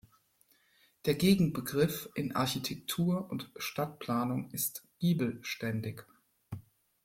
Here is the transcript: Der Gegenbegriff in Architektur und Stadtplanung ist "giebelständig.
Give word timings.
Der 1.05 1.13
Gegenbegriff 1.13 2.09
in 2.15 2.35
Architektur 2.35 3.29
und 3.29 3.51
Stadtplanung 3.57 4.49
ist 4.49 4.83
"giebelständig. 4.97 6.01